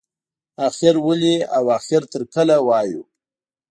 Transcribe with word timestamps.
اخر 0.67 0.95
ولې 1.07 1.35
او 1.55 1.63
اخر 1.77 2.01
تر 2.13 2.21
کله 2.33 2.55
وایو. 2.67 3.03